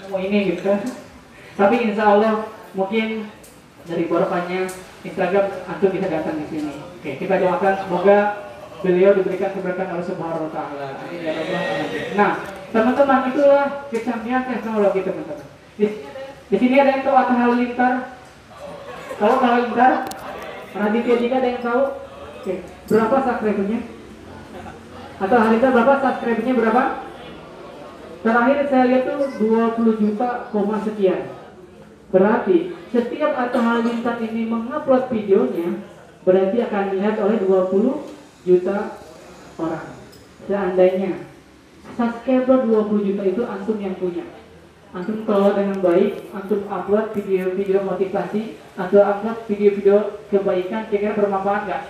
nemu 0.10 0.18
ini 0.25 0.40
gitu. 0.58 0.74
Tapi 1.56 1.75
insya 1.86 2.18
Allah 2.18 2.50
mungkin 2.74 3.30
dari 3.86 4.04
barokahnya 4.10 4.66
Instagram 5.06 5.46
antum 5.70 5.90
bisa 5.94 6.08
datang 6.10 6.36
di 6.42 6.46
sini. 6.50 6.74
Oke, 6.98 7.22
kita 7.22 7.38
doakan 7.38 7.74
semoga 7.86 8.18
beliau 8.82 9.14
diberikan 9.14 9.54
keberkahan 9.54 9.94
oleh 9.96 10.06
Subhanahu 10.06 10.50
taala. 10.50 10.98
Ya 11.14 11.34
nah, 12.18 12.42
teman-teman 12.74 13.30
itulah 13.30 13.86
kecanggihan 13.94 14.50
teknologi 14.50 15.06
teman-teman. 15.06 15.48
Di, 15.78 15.86
di 16.50 16.58
sini 16.58 16.75
ada 16.82 16.90
yang 16.98 17.04
tahu 17.06 17.16
Atta 17.16 17.34
Halilintar? 17.38 18.14
Tahu 19.15 19.36
Halilintar? 19.39 19.93
Raditya 20.75 21.15
Dika 21.15 21.36
ada 21.39 21.48
yang 21.48 21.63
tahu? 21.63 21.84
Oke, 22.43 22.53
berapa 22.91 23.17
subscribernya? 23.24 23.79
Atau 25.24 25.38
Halilintar 25.39 25.72
berapa 25.72 25.93
subscribernya 26.03 26.53
berapa? 26.60 26.84
Terakhir 28.25 28.57
saya 28.67 28.84
lihat 28.89 29.03
tuh 29.07 29.22
20 29.39 30.01
juta 30.03 30.29
koma 30.51 30.81
sekian. 30.84 31.31
Berarti 32.12 32.75
setiap 32.91 33.31
atau 33.39 33.62
Halilintar 33.63 34.19
ini 34.19 34.51
mengupload 34.51 35.07
videonya 35.07 35.79
berarti 36.25 36.57
akan 36.57 36.84
dilihat 36.91 37.15
oleh 37.22 37.38
20 37.39 38.50
juta 38.50 38.77
orang. 39.62 39.88
Seandainya 40.50 41.29
subscriber 41.95 42.65
20 42.65 43.07
juta 43.07 43.24
itu 43.24 43.41
antum 43.48 43.77
yang 43.79 43.95
punya. 43.95 44.25
Antum 44.96 45.28
kelola 45.28 45.60
dengan 45.60 45.84
baik, 45.84 46.32
antum 46.32 46.64
upload 46.72 47.12
video-video 47.12 47.84
motivasi 47.84 48.56
atau 48.80 49.04
upload 49.04 49.44
video-video 49.44 50.24
kebaikan 50.32 50.88
kira-kira 50.88 51.20
bermanfaat 51.20 51.62
nggak? 51.68 51.84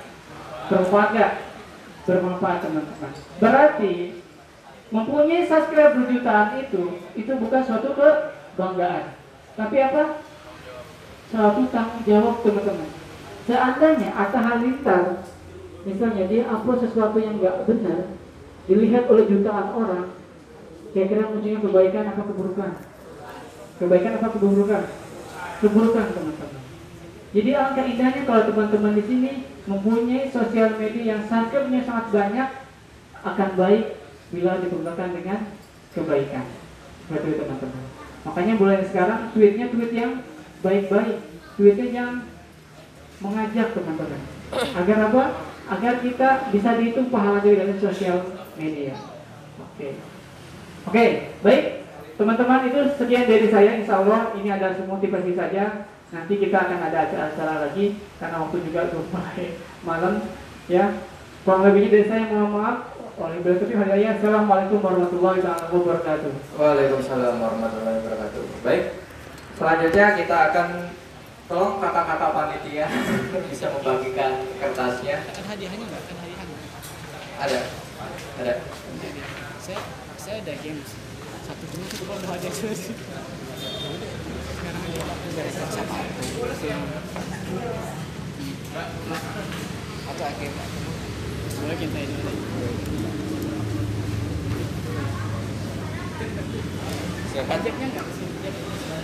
Bermanfaat 0.74 1.10
nggak? 1.14 1.32
Bermanfaat 2.10 2.58
teman-teman. 2.66 3.14
Berarti 3.38 3.94
mempunyai 4.90 5.46
subscriber 5.46 6.02
jutaan 6.10 6.58
itu 6.58 6.98
itu 7.14 7.32
bukan 7.38 7.62
suatu 7.62 7.94
kebanggaan, 7.94 9.14
tapi 9.54 9.78
apa? 9.86 10.26
Suatu 11.30 11.62
tanggung 11.70 12.02
jawab 12.10 12.42
teman-teman. 12.42 12.90
Seandainya 13.46 14.10
Atta 14.18 14.40
Halilintar 14.42 15.22
misalnya 15.86 16.26
dia 16.26 16.50
upload 16.50 16.82
sesuatu 16.82 17.22
yang 17.22 17.38
nggak 17.38 17.70
benar, 17.70 18.18
dilihat 18.66 19.06
oleh 19.06 19.30
jutaan 19.30 19.70
orang, 19.78 20.10
kira-kira 20.90 21.30
munculnya 21.30 21.62
kebaikan 21.62 22.10
apa 22.10 22.26
keburukan? 22.34 22.74
Kebaikan 23.76 24.16
apa 24.20 24.28
keburukan? 24.32 24.84
Keburukan 25.60 26.06
teman-teman. 26.16 26.64
Jadi 27.36 27.50
alangkah 27.52 27.84
indahnya 27.84 28.22
kalau 28.24 28.44
teman-teman 28.48 28.96
di 28.96 29.04
sini 29.04 29.32
mempunyai 29.68 30.32
sosial 30.32 30.80
media 30.80 31.04
yang 31.04 31.22
subscribe-nya 31.28 31.84
sangat 31.84 32.08
banyak 32.16 32.50
akan 33.28 33.50
baik 33.60 34.00
bila 34.32 34.64
digunakan 34.64 35.10
dengan 35.12 35.40
kebaikan. 35.92 36.46
Itu 37.12 37.30
teman-teman. 37.36 37.84
Makanya 38.24 38.54
mulai 38.56 38.88
sekarang 38.88 39.36
tweetnya 39.36 39.68
tweet 39.68 39.92
yang 39.92 40.24
baik-baik, 40.64 41.20
tweetnya 41.60 41.88
yang 41.92 42.12
mengajak 43.20 43.76
teman-teman. 43.76 44.22
Agar 44.56 44.98
apa? 45.12 45.24
Agar 45.66 45.94
kita 46.00 46.30
bisa 46.56 46.80
dihitung 46.80 47.12
pahala 47.12 47.44
dari 47.44 47.76
sosial 47.84 48.24
media. 48.56 48.96
Oke. 49.60 49.76
Okay. 49.76 49.94
Oke, 50.86 50.94
okay, 50.94 51.10
baik. 51.42 51.85
Teman-teman 52.16 52.72
itu 52.72 52.80
sekian 52.96 53.28
dari 53.28 53.48
saya. 53.52 53.76
Insya 53.76 54.00
Allah 54.00 54.32
ini 54.40 54.48
adalah 54.48 54.80
motivasi 54.88 55.36
saja. 55.36 55.84
Nanti 56.16 56.34
kita 56.40 56.56
akan 56.56 56.80
ada 56.88 56.98
acara-acara 57.12 57.68
lagi 57.68 58.00
karena 58.24 58.40
waktu 58.40 58.58
juga 58.64 58.88
sudah 58.88 59.36
malam 59.88 60.24
ya. 60.72 60.96
Kurang 61.44 61.62
lebihnya 61.68 61.92
dari 61.92 62.06
saya 62.08 62.24
mohon 62.32 62.56
maaf. 62.56 62.78
Oleh 63.16 63.40
beliau 63.40 63.80
hadiah. 63.84 64.16
Assalamualaikum 64.20 64.80
warahmatullahi 64.84 65.40
wabarakatuh. 65.44 66.32
Waalaikumsalam 66.60 67.36
warahmatullahi 67.40 67.98
wabarakatuh. 68.04 68.42
Baik. 68.64 68.84
Selanjutnya 69.56 70.06
kita 70.20 70.38
akan 70.52 70.68
tolong 71.48 71.80
kata-kata 71.80 72.28
panitia 72.32 72.88
bisa 73.52 73.66
membagikan 73.72 74.32
kertasnya. 74.60 75.24
Kan 75.32 75.46
hadiahnya 75.48 75.78
nggak? 75.84 76.02
Kan 76.12 76.16
hadiahnya. 76.20 76.58
Ada. 77.40 77.60
Ada. 78.40 78.54
Saya 79.64 79.80
saya 80.20 80.36
ada 80.44 80.54
games. 80.60 81.05
Satu 81.46 81.62
cuma 81.70 81.86
cukup 81.94 82.18
untuk 82.18 82.34
hadiah 82.34 82.50
sih. 82.50 82.74
Sekarang 82.74 84.82
aja 84.82 84.98
dari 85.38 85.52
siapa? 85.54 85.94
Atau 90.10 90.26
akhir 90.26 90.50
boleh 91.56 91.80
kita 91.80 91.98
ini 92.02 92.18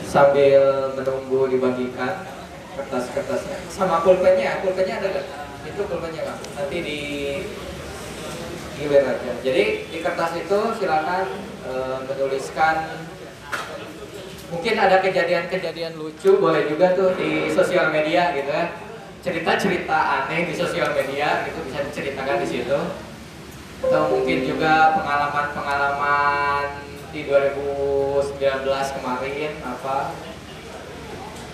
sambil 0.09 0.89
menunggu 0.97 1.45
dibagikan 1.47 2.25
kertas-kertasnya 2.75 3.57
sama 3.69 4.01
pulpennya 4.03 4.59
pulpennya 4.65 4.97
ada 4.97 5.07
nggak? 5.13 5.25
Itu 5.71 5.81
pulpennya 5.87 6.21
kan 6.25 6.35
nanti 6.57 6.77
di 6.83 6.99
gilir 8.81 9.05
aja 9.05 9.31
jadi 9.45 9.63
di 9.85 9.97
kertas 10.01 10.33
itu 10.37 10.59
silakan 10.81 11.25
e, 11.65 11.71
menuliskan. 12.09 12.75
Mungkin 14.51 14.75
ada 14.75 14.99
kejadian-kejadian 14.99 15.95
lucu 15.95 16.35
boleh 16.35 16.67
juga 16.67 16.91
tuh 16.91 17.15
di 17.15 17.47
sosial 17.55 17.87
media 17.87 18.35
gitu 18.35 18.51
ya 18.51 18.67
cerita-cerita 19.21 20.25
aneh 20.25 20.49
di 20.49 20.53
sosial 20.57 20.91
media 20.97 21.45
gitu 21.47 21.61
bisa 21.69 21.79
diceritakan 21.87 22.41
di 22.41 22.47
situ. 22.49 22.79
Atau 23.81 24.13
mungkin 24.13 24.45
juga 24.45 24.97
pengalaman-pengalaman 24.99 26.85
di 27.15 27.25
2019 27.25 28.37
kemarin 28.97 29.51
apa 29.63 30.13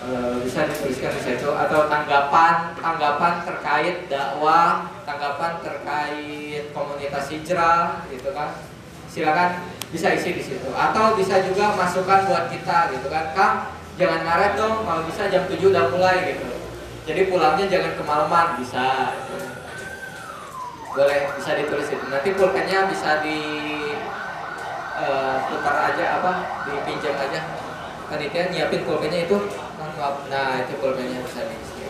e, 0.03 0.09
bisa 0.45 0.67
dituliskan 0.69 1.13
di 1.17 1.21
situ 1.23 1.49
atau 1.49 1.89
tanggapan 1.89 2.75
tanggapan 2.77 3.33
terkait 3.45 3.95
dakwah 4.11 4.91
tanggapan 5.07 5.51
terkait 5.63 6.63
komunitas 6.75 7.31
hijrah 7.31 8.03
gitu 8.11 8.29
kan. 8.35 8.59
Silakan 9.07 9.63
bisa 9.89 10.11
isi 10.13 10.35
di 10.35 10.43
situ. 10.43 10.69
Atau 10.75 11.15
bisa 11.15 11.39
juga 11.41 11.73
masukan 11.73 12.27
buat 12.27 12.51
kita 12.51 12.91
gitu 12.93 13.07
kan. 13.07 13.31
Kang 13.31 13.55
jangan 13.95 14.21
ngaret 14.27 14.53
dong 14.59 14.83
kalau 14.83 15.01
bisa 15.07 15.31
jam 15.31 15.47
7 15.47 15.57
udah 15.57 15.85
mulai 15.89 16.35
gitu. 16.35 16.47
Jadi 17.07 17.21
pulangnya 17.31 17.65
jangan 17.71 17.93
kemalaman 17.95 18.47
bisa. 18.59 19.15
Boleh 20.91 21.31
bisa 21.39 21.51
ditulis 21.55 21.87
itu. 21.87 22.05
Nanti 22.09 22.29
pulpennya 22.35 22.89
bisa 22.91 23.23
di 23.23 23.39
uh, 24.97 25.35
tukar 25.47 25.93
aja 25.93 26.19
apa 26.19 26.31
dipinjam 26.67 27.15
aja. 27.15 27.41
Panitia 28.11 28.51
nyiapin 28.51 28.83
pulpennya 28.83 29.23
itu 29.23 29.37
nah 29.97 30.61
itu 30.61 30.73
pulpennya 30.77 31.25
bisa 31.25 31.41
diisi 31.49 31.85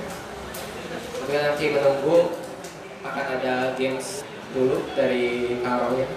kemudian 1.19 1.43
nanti 1.51 1.65
menunggu 1.75 2.17
akan 3.03 3.25
ada 3.39 3.55
games 3.75 4.23
dulu 4.55 4.79
dari 4.95 5.59
Kang 5.59 5.83
Roy 5.83 6.07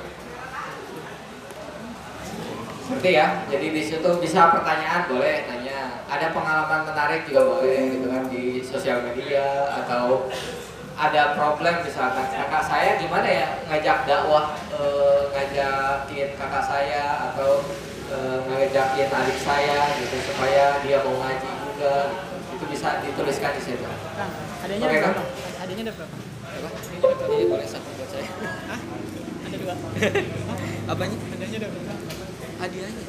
seperti 2.90 3.22
ya? 3.22 3.46
Jadi 3.46 3.66
di 3.70 3.82
situ 3.86 4.10
bisa 4.18 4.50
pertanyaan 4.50 5.06
boleh 5.06 5.46
tanya. 5.46 6.02
Ada 6.10 6.34
pengalaman 6.34 6.90
menarik 6.90 7.22
juga 7.22 7.46
boleh 7.46 7.94
gitu 7.94 8.10
kan 8.10 8.26
di 8.26 8.58
sosial 8.66 9.06
media 9.06 9.70
atau 9.70 10.26
ada 10.98 11.38
problem 11.38 11.86
misalkan. 11.86 12.26
Kakak 12.34 12.66
saya 12.66 12.98
gimana 12.98 13.30
ya 13.30 13.46
ngajak 13.70 14.10
dakwah 14.10 14.58
e, 14.74 14.82
ngajakin 15.30 16.34
kakak 16.34 16.64
saya 16.66 17.30
atau 17.30 17.62
e, 18.10 18.16
ngajakin 18.50 19.06
adik 19.06 19.38
saya 19.38 19.94
gitu 20.02 20.16
supaya 20.26 20.82
dia 20.82 20.98
mau 21.06 21.14
ngaji 21.14 21.49
gitu. 21.80 21.96
itu 22.60 22.64
bisa 22.68 22.88
dituliskan 23.00 23.52
di 23.56 23.62
situ. 23.64 23.84
Kang, 23.88 24.32
adanya 24.68 24.84
ada 24.84 24.96
berapa? 25.00 25.22
Adanya 25.64 25.82
ada 25.88 25.92
berapa? 25.96 26.16
Apa? 26.50 26.68
Ini 27.00 27.44
boleh 27.48 27.66
satu 27.66 27.88
buat 27.96 28.08
saya. 28.12 28.28
Hah? 28.68 28.80
Ada 29.48 29.56
dua. 29.56 29.74
Apanya? 30.92 31.16
Adanya 31.16 31.56
ada 31.56 31.68
berapa? 31.72 31.92
Hadiahnya. 32.60 33.02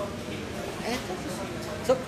Eh, 0.88 0.98
sob. 1.84 2.00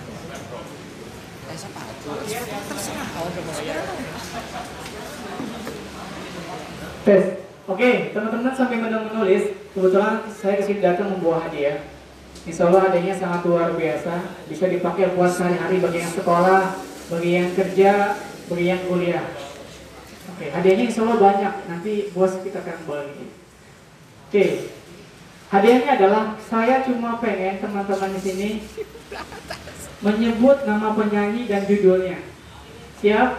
Eh, 1.51 1.57
sepatu. 1.59 2.09
Terserah. 2.23 3.07
Oh, 3.19 3.27
bayar. 3.27 3.83
Tes. 7.03 7.23
Oke, 7.63 8.11
teman-teman 8.11 8.51
sampai 8.51 8.75
menulis, 8.75 9.55
kebetulan 9.71 10.19
saya 10.27 10.59
ke 10.59 10.63
sini 10.67 10.79
datang 10.83 11.15
membawa 11.15 11.47
hadiah. 11.47 11.79
Insya 12.43 12.67
Allah 12.67 12.91
hadiahnya 12.91 13.15
sangat 13.15 13.41
luar 13.47 13.71
biasa, 13.77 14.13
bisa 14.51 14.65
dipakai 14.67 15.15
buat 15.15 15.31
sehari-hari 15.31 15.79
bagi 15.79 16.03
yang 16.03 16.13
sekolah, 16.13 16.75
bagi 17.07 17.31
yang 17.39 17.49
kerja, 17.55 18.19
bagi 18.51 18.65
yang 18.67 18.81
kuliah. 18.89 19.25
Oke, 20.35 20.51
hadiahnya 20.51 20.83
insya 20.91 21.07
Allah 21.07 21.19
banyak, 21.23 21.53
nanti 21.71 21.93
bos 22.11 22.35
kita 22.43 22.59
akan 22.59 22.77
bagi. 22.83 23.25
Oke, 24.27 24.45
hadiahnya 25.53 25.89
adalah 25.95 26.35
saya 26.43 26.83
cuma 26.83 27.21
pengen 27.23 27.63
teman-teman 27.63 28.11
di 28.17 28.21
sini 28.21 28.49
menyebut 30.03 30.67
nama 30.67 30.91
penyanyi 30.91 31.47
dan 31.47 31.63
judulnya. 31.63 32.19
Siap? 32.99 33.29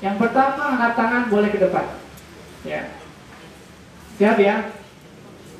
Yang 0.00 0.16
pertama 0.16 0.76
angkat 0.76 0.92
tangan 0.96 1.24
boleh 1.28 1.50
ke 1.52 1.60
depan. 1.60 1.86
Ya. 2.64 2.88
Siap 4.16 4.36
ya? 4.40 4.72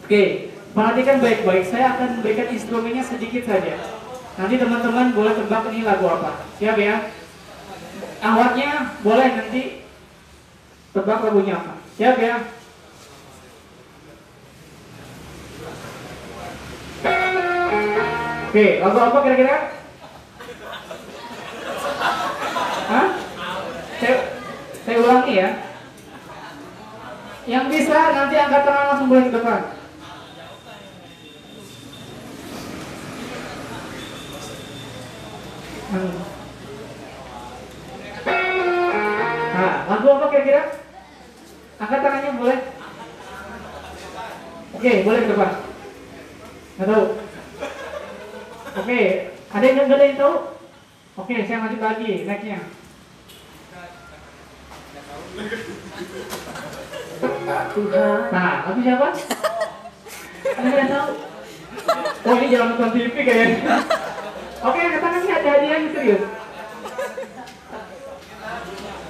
Oke, 0.05 0.50
perhatikan 0.75 1.19
baik-baik. 1.19 1.65
Saya 1.67 1.97
akan 1.97 2.21
memberikan 2.21 2.49
instrumennya 2.51 3.05
sedikit 3.05 3.43
saja. 3.47 3.75
Nanti 4.39 4.55
teman-teman 4.57 5.13
boleh 5.13 5.35
tebak 5.37 5.69
ini 5.75 5.85
lagu 5.85 6.07
apa. 6.07 6.47
Siap 6.57 6.77
ya? 6.79 7.11
Awatnya 8.21 9.01
boleh 9.05 9.29
nanti 9.37 9.85
tebak 10.93 11.21
lagunya 11.25 11.55
apa. 11.59 11.73
Siap 11.99 12.17
ya? 12.17 12.35
Oke, 18.51 18.67
lagu 18.83 18.99
apa 18.99 19.19
kira-kira? 19.23 19.57
Hah? 22.91 23.09
Saya, 24.03 24.17
saya 24.83 24.97
ulangi 24.99 25.35
ya. 25.39 25.49
Yang 27.47 27.65
bisa 27.71 27.99
nanti 28.11 28.35
angkat 28.35 28.63
tangan 28.67 28.87
langsung 28.91 29.09
boleh 29.11 29.25
ke 29.31 29.35
depan. 29.39 29.80
Nah, 39.51 39.75
lagu 39.91 40.07
apa 40.07 40.27
kira-kira? 40.31 40.63
Angkat 41.83 41.99
tangannya 41.99 42.39
boleh. 42.39 42.59
Oke, 44.79 45.03
boleh 45.03 45.21
ke 45.27 45.31
depan. 45.35 45.51
Nggak 46.79 46.89
tahu. 46.95 47.05
Oke, 48.71 49.01
ada 49.51 49.65
yang 49.67 49.77
nggak 49.83 49.99
ada 49.99 50.07
yang 50.07 50.21
tahu? 50.23 50.35
Oke, 51.19 51.35
saya 51.43 51.59
lanjut 51.67 51.83
lagi, 51.83 52.23
nextnya. 52.23 52.61
Nah, 58.31 58.53
lagu 58.63 58.81
siapa? 58.87 59.09
Ada 60.55 60.69
yang 60.71 60.91
tahu? 60.95 61.11
Oh 62.21 62.37
ini 62.37 62.47
jangan 62.53 62.69
nonton 62.77 62.91
TV 62.95 63.17
kayaknya. 63.27 63.83
Oke, 64.61 64.77
angkat 64.77 65.01
tangan 65.01 65.10
ini 65.81 65.91
serius. 65.97 66.23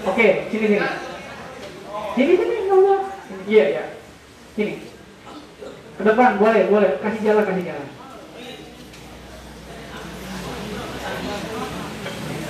Oke, 0.06 0.26
sini 0.48 0.66
sini. 0.70 0.88
Sini 2.14 2.33
sini 2.38 2.56
Allah. 2.70 3.00
Iya 3.50 3.64
iya. 3.74 3.85
Sini. 4.54 4.74
Ke 5.98 6.02
depan 6.06 6.38
boleh 6.38 6.62
boleh. 6.70 6.90
Kasih 7.02 7.20
jalan 7.26 7.44
kasih 7.44 7.64
jalan. 7.66 7.88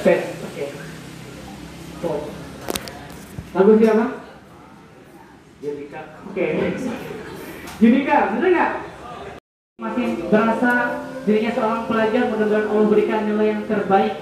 Set. 0.04 0.20
Oke. 0.44 0.64
Tuh. 2.00 2.20
Lagu 3.50 3.72
siapa? 3.80 4.06
Judika. 5.61 6.00
Oke. 6.30 6.46
Judika, 7.80 8.16
bener 8.37 8.48
nggak? 8.52 8.72
Masih 9.80 10.06
berasa 10.28 10.72
dirinya 11.31 11.55
seorang 11.55 11.87
pelajar 11.87 12.27
mudah-mudahan 12.27 12.66
Allah 12.66 12.87
berikan 12.90 13.21
nilai 13.23 13.47
yang 13.55 13.62
terbaik. 13.71 14.14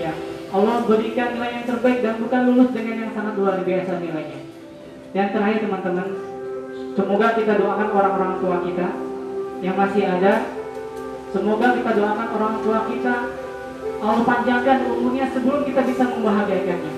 Ya, 0.00 0.12
Allah 0.56 0.76
berikan 0.88 1.28
nilai 1.36 1.50
yang 1.60 1.64
terbaik 1.68 1.98
dan 2.00 2.16
bukan 2.16 2.40
lulus 2.48 2.70
dengan 2.72 2.96
yang 2.96 3.12
sangat 3.12 3.36
luar 3.36 3.60
biasa 3.60 3.92
nilainya. 4.00 4.40
Dan 5.12 5.26
terakhir 5.36 5.58
teman-teman, 5.68 6.08
semoga 6.96 7.28
kita 7.36 7.52
doakan 7.60 7.88
orang-orang 7.92 8.32
tua 8.40 8.56
kita 8.64 8.88
yang 9.60 9.76
masih 9.76 10.04
ada. 10.08 10.32
Semoga 11.30 11.66
kita 11.76 11.90
doakan 11.94 12.28
orang 12.40 12.54
tua 12.64 12.78
kita 12.88 13.14
Allah 14.00 14.24
panjangkan 14.24 14.78
umurnya 14.96 15.28
sebelum 15.36 15.60
kita 15.68 15.84
bisa 15.84 16.04
membahagiakannya. 16.08 16.94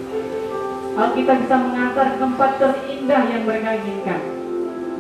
Kalau 0.93 1.11
kita 1.19 1.33
bisa 1.43 1.55
mengantar 1.59 2.07
ke 2.15 2.17
tempat 2.23 2.51
terindah 2.63 3.23
yang 3.27 3.43
mereka 3.43 3.69
inginkan. 3.75 4.21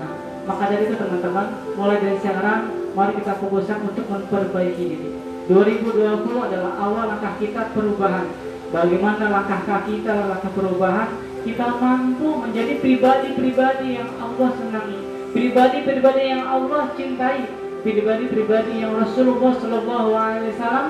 Nah, 0.02 0.12
maka 0.50 0.64
dari 0.66 0.90
itu 0.90 0.98
teman-teman, 0.98 1.46
mulai 1.78 2.00
dari 2.02 2.18
sekarang, 2.18 2.81
mari 2.92 3.12
kita 3.20 3.34
fokuskan 3.40 3.78
untuk 3.88 4.06
memperbaiki 4.08 4.84
diri. 4.84 5.08
2020 5.50 6.48
adalah 6.48 6.72
awal 6.78 7.04
langkah 7.10 7.34
kita 7.40 7.72
perubahan. 7.74 8.26
Bagaimana 8.72 9.24
langkah 9.28 9.84
kita, 9.84 10.14
langkah 10.32 10.52
perubahan, 10.56 11.08
kita 11.42 11.66
mampu 11.76 12.28
menjadi 12.40 12.78
pribadi-pribadi 12.78 13.98
yang 14.00 14.10
Allah 14.16 14.48
senangi, 14.56 14.98
pribadi-pribadi 15.34 16.22
yang 16.30 16.44
Allah 16.46 16.82
cintai, 16.94 17.50
pribadi-pribadi 17.82 18.80
yang 18.80 18.96
Rasulullah 18.96 19.52
Shallallahu 19.58 20.10
Alaihi 20.14 20.54
Wasallam 20.56 20.86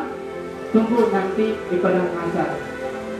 tunggu 0.72 1.08
nanti 1.12 1.46
di 1.56 1.76
padang 1.80 2.08
mahsyar. 2.12 2.50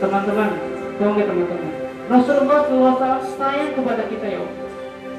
Teman-teman, 0.01 0.49
tahu 0.97 1.09
nggak 1.17 1.27
teman-teman? 1.29 1.71
Rasulullah 2.03 2.59
SAW 2.67 3.23
sayang 3.39 3.71
kepada 3.79 4.03
kita 4.11 4.27
ya. 4.27 4.43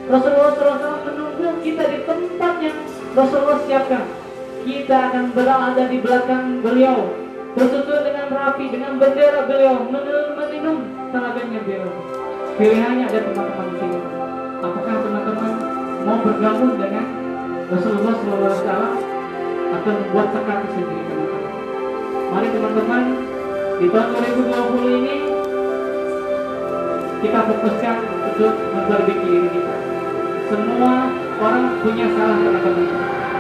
Rasulullah 0.05 0.53
SAW 0.53 1.01
menunggu 1.09 1.49
kita 1.65 1.85
di 1.89 1.99
tempat 2.05 2.55
yang 2.61 2.79
Rasulullah 3.15 3.63
siapkan. 3.63 4.05
kita 4.67 4.97
akan 5.13 5.31
berada 5.37 5.87
di 5.87 6.03
belakang 6.03 6.59
beliau. 6.67 7.15
Bersusun 7.55 8.03
dengan 8.03 8.27
rapi 8.33 8.67
dengan 8.75 8.99
bendera 8.99 9.47
beliau. 9.47 9.87
Menenun 9.87 10.35
meminum 10.35 10.77
tenaganya 11.15 11.61
beliau. 11.63 11.91
Pilihannya 12.59 13.05
ada 13.07 13.21
teman-teman 13.23 13.67
di 13.71 13.77
sini. 13.79 14.01
Apakah 14.65 14.95
teman-teman 15.05 15.53
mau 16.03 16.19
bergabung 16.27 16.75
dengan 16.75 17.07
Rasulullah 17.71 18.15
SAW 18.19 18.83
atau 19.79 19.93
membuat 19.95 20.29
sekat 20.35 20.59
sendiri 20.75 21.03
teman-teman? 21.07 21.43
Mari 22.35 22.49
teman-teman 22.51 23.03
di 23.79 23.87
tahun 23.95 24.09
2020 24.11 24.99
ini 24.99 25.17
kita 27.23 27.41
fokuskan 27.47 27.97
untuk 28.35 28.55
memperbaiki 28.59 29.27
diri 29.29 29.49
kita. 29.55 29.77
Semua 30.51 31.24
orang 31.41 31.67
punya 31.83 32.07
salah 32.15 32.39
teman-teman. 32.39 32.89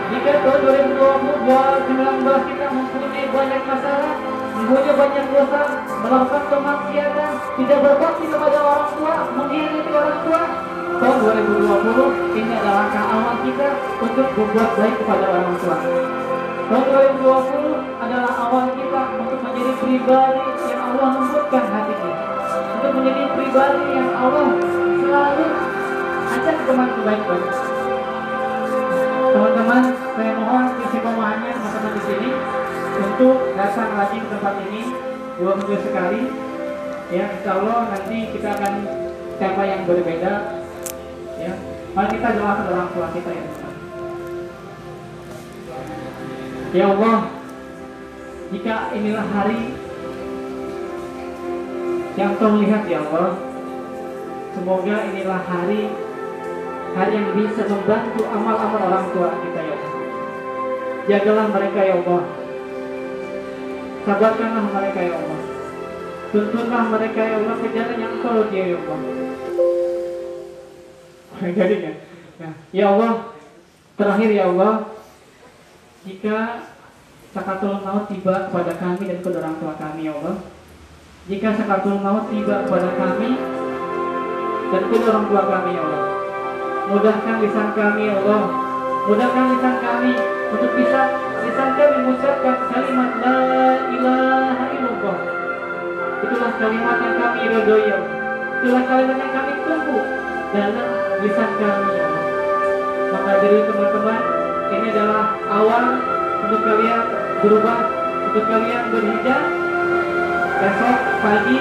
Jika 0.04 0.33
tahun 0.46 0.61
2020 0.62 1.35
2019 1.44 2.50
kita 2.50 2.66
mempunyai 2.70 3.26
banyak 3.28 3.62
masalah 3.66 4.14
mempunyai 4.54 4.94
banyak 4.94 5.24
dosa 5.28 5.61
melakukan 6.00 6.44
kemaksiatan 6.48 7.33
tidak 7.61 7.78
berbakti 7.85 8.24
kepada 8.30 8.59
orang 8.62 8.88
tua 8.96 9.14
mengkhianati 9.35 9.90
orang 9.92 10.18
tua 10.24 10.42
tahun 10.94 11.16
2020 11.20 12.38
ini 12.38 12.52
adalah 12.54 12.76
langkah 12.87 13.04
awal 13.12 13.35
kita 13.42 13.68
untuk 14.00 14.26
berbuat 14.33 14.70
baik 14.78 14.94
kepada 15.04 15.24
orang 15.26 15.57
tua. 15.61 15.76
Tahun 16.64 16.87
2020 17.20 18.00
adalah 18.00 18.33
awal 18.40 18.64
kita 18.72 19.02
untuk 19.20 19.38
menjadi 19.44 19.72
pribadi 19.85 20.42
yang 20.64 20.80
Allah 20.80 21.09
lembutkan 21.20 21.64
hatinya 21.68 22.12
untuk 22.72 22.90
menjadi 23.00 23.24
pribadi 23.37 23.85
yang 23.92 24.11
Allah 24.16 24.48
selalu 24.96 25.46
ajak 26.35 26.57
teman 26.64 26.88
kebaikan 26.96 27.40
teman-teman 29.35 29.83
saya 30.14 30.33
mohon 30.38 30.64
istiqomahnya 30.79 31.51
teman-teman 31.59 31.92
di 31.99 32.03
sini. 32.07 32.31
Untuk 32.94 33.37
datang 33.59 33.90
lagi 33.99 34.23
ke 34.23 34.29
tempat 34.31 34.55
ini 34.70 34.83
dua 35.42 35.53
minggu 35.59 35.77
sekali. 35.83 36.23
Ya 37.11 37.25
insya 37.35 37.51
Allah 37.59 37.79
nanti 37.90 38.18
kita 38.31 38.49
akan 38.55 38.73
tema 39.42 39.62
yang 39.66 39.83
berbeda. 39.83 40.35
Ya 41.42 41.53
mari 41.99 42.14
kita 42.14 42.31
doakan 42.38 42.66
orang 42.70 42.88
tua 42.94 43.07
kita 43.11 43.31
ya 43.31 43.47
ya 46.75 46.90
Allah 46.90 47.18
jika 48.51 48.90
inilah 48.99 49.27
hari 49.31 49.79
yang 52.18 52.35
kau 52.35 52.59
lihat 52.59 52.83
ya 52.90 52.99
Allah 52.99 53.38
semoga 54.59 54.97
inilah 55.07 55.42
hari 55.47 55.87
hari 56.94 57.12
yang 57.18 57.30
bisa 57.35 57.62
membantu 57.66 58.22
amal-amal 58.30 58.83
orang 58.87 59.07
tua 59.11 59.28
kita 59.42 59.61
ya 59.61 59.74
Allah. 59.74 59.92
Jagalah 61.04 61.46
mereka 61.50 61.80
ya 61.83 61.94
Allah. 61.98 62.22
Sabarkanlah 64.07 64.64
mereka 64.70 65.00
ya 65.02 65.14
Allah. 65.18 65.40
Tuntunlah 66.30 66.83
mereka 66.90 67.20
ya 67.22 67.35
Allah 67.42 67.54
ke 67.59 67.68
jalan 67.74 67.98
yang 67.98 68.14
kau 68.22 68.40
dia 68.48 68.64
ya 68.70 68.78
Allah. 68.78 69.00
Jadi 71.42 71.76
ya. 71.83 71.92
Nah, 72.35 72.54
ya 72.74 72.85
Allah, 72.94 73.12
terakhir 73.94 74.30
ya 74.30 74.44
Allah, 74.50 74.90
jika 76.07 76.66
sakatul 77.35 77.83
maut 77.83 78.07
tiba 78.07 78.50
kepada 78.50 78.72
kami 78.78 79.02
dan 79.07 79.18
kepada 79.18 79.38
orang 79.42 79.57
tua 79.59 79.72
kami 79.74 80.00
ya 80.07 80.12
Allah, 80.14 80.37
jika 81.26 81.48
sakatul 81.59 81.98
maut 81.98 82.30
tiba 82.30 82.66
kepada 82.66 82.88
kami 82.94 83.30
dan 84.70 84.83
kepada 84.90 85.07
orang 85.11 85.26
tua 85.30 85.42
kami 85.46 85.70
ya 85.74 85.83
Allah, 85.83 86.02
mudahkan 86.90 87.37
lisan 87.44 87.68
kami 87.73 88.03
ya 88.11 88.14
Allah. 88.25 88.44
Mudahkan 89.05 89.44
lisan 89.53 89.77
kami 89.85 90.12
untuk 90.53 90.70
bisa 90.77 91.01
lisan 91.44 91.70
kami 91.77 91.94
mengucapkan 92.03 92.57
kalimat 92.73 93.11
la 93.20 93.38
ilaha 93.92 94.64
illallah. 94.73 95.18
Itulah 96.25 96.53
kalimat 96.57 96.97
yang 97.05 97.16
kami 97.20 97.40
ridhoi 97.53 97.85
ya 97.88 97.99
itulah 98.64 98.81
kalimat 98.88 99.20
yang 99.20 99.33
kami 99.37 99.53
tunggu 99.61 100.01
dalam 100.57 100.88
lisan 101.20 101.51
kami 101.61 101.88
ya 102.01 102.09
maka 103.12 103.33
dari 103.44 103.61
teman-teman 103.68 104.20
ini 104.73 104.87
adalah 104.88 105.37
awal 105.53 105.85
untuk 106.49 106.61
kalian 106.64 107.01
berubah 107.44 107.79
untuk 108.33 108.44
kalian 108.49 108.83
berhijrah 108.88 109.44
besok 110.64 110.99
pagi 111.20 111.59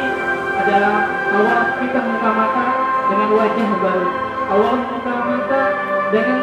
adalah 0.64 0.96
awal 1.36 1.60
kita 1.84 2.00
membuka 2.08 2.32
mata 2.32 2.66
dengan 3.12 3.30
wajah 3.36 3.70
baru 3.84 4.08
Allah 4.50 4.72
membuka 4.76 5.14
mata 5.24 5.64
dengan 6.12 6.40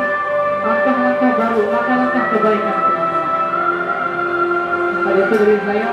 langkah-langkah 0.64 1.30
baru, 1.36 1.62
langkah-langkah 1.68 2.24
kebaikan. 2.32 2.78
Tadi 5.00 5.20
itu 5.20 5.34
dari 5.40 5.56
saya 5.66 5.88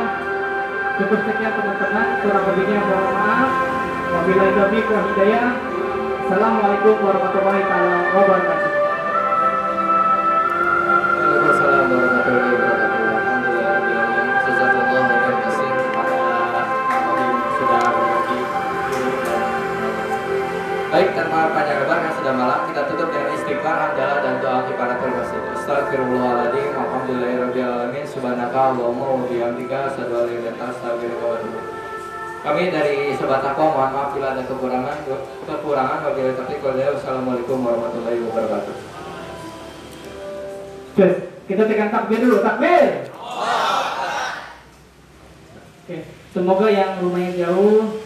cukup 1.01 1.19
sekian 1.25 1.53
teman-teman. 1.57 2.07
Kurang 2.21 2.43
lebihnya 2.53 2.79
mohon 2.85 3.07
maaf. 3.15 3.49
Wabillahi 4.07 4.51
taufiq 4.55 4.85
wa 4.87 5.01
hidayah. 5.11 5.47
Assalamualaikum 6.27 6.95
warahmatullahi 7.01 7.63
wabarakatuh. 8.11 8.66
Baik, 20.87 21.19
tanpa 21.19 21.51
panjang 21.51 21.83
lebar 21.83 21.99
yang 21.99 22.15
sudah 22.15 22.31
malam, 22.31 22.59
kita 22.71 22.87
tutup 22.87 23.11
dengan 23.11 23.35
istighfar, 23.35 23.75
hamdalah 23.75 24.23
dan 24.23 24.39
doa 24.39 24.63
kifaratul 24.71 25.19
masjid. 25.19 25.43
Astagfirullahaladzim, 25.59 26.71
alhamdulillahirrahmanirrahim, 26.79 28.05
subhanaka 28.07 28.71
Allahumma 28.71 29.19
wa 29.19 29.27
bihamdika, 29.27 29.91
asyhadu 29.91 30.15
an 30.15 30.31
la. 30.47 31.63
Kami 32.39 32.71
dari 32.71 33.11
Sobat 33.19 33.43
Takwa, 33.43 33.75
mohon 33.75 33.91
maaf 33.91 34.15
bila 34.15 34.31
ada 34.31 34.47
kekurangan, 34.47 34.95
kekurangan 35.43 35.97
wabillahi 36.07 36.39
taufiq. 36.39 36.63
Wassalamualaikum 36.63 37.57
warahmatullahi 37.67 38.23
wabarakatuh. 38.23 38.75
Oke, 40.95 41.07
kita 41.51 41.67
tekan 41.67 41.91
takbir 41.91 42.23
dulu, 42.23 42.39
takbir. 42.39 43.11
Oke, 45.83 45.97
semoga 46.31 46.67
yang 46.71 47.03
rumahnya 47.03 47.35
jauh 47.43 47.99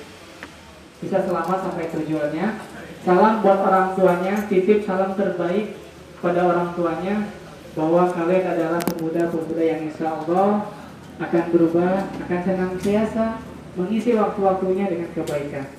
bisa 0.98 1.22
selamat 1.22 1.58
sampai 1.62 1.94
tujuannya. 1.94 2.71
Salam 3.02 3.42
buat 3.42 3.58
orang 3.66 3.98
tuanya, 3.98 4.46
titip 4.46 4.86
salam 4.86 5.18
terbaik 5.18 5.74
pada 6.22 6.46
orang 6.46 6.70
tuanya 6.78 7.34
bahwa 7.74 8.06
kalian 8.14 8.46
adalah 8.46 8.78
pemuda-pemuda 8.78 9.64
yang 9.66 9.82
insya 9.90 10.22
Allah 10.22 10.70
akan 11.18 11.44
berubah, 11.50 12.14
akan 12.22 12.40
senantiasa 12.46 13.42
mengisi 13.74 14.14
waktu-waktunya 14.14 14.86
dengan 14.86 15.10
kebaikan. 15.18 15.66